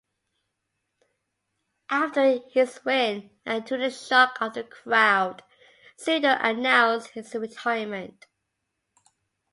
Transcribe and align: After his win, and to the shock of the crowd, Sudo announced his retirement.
After 1.91 2.39
his 2.49 2.83
win, 2.83 3.29
and 3.45 3.67
to 3.67 3.77
the 3.77 3.91
shock 3.91 4.35
of 4.41 4.55
the 4.55 4.63
crowd, 4.63 5.43
Sudo 5.95 6.39
announced 6.43 7.09
his 7.09 7.35
retirement. 7.35 8.25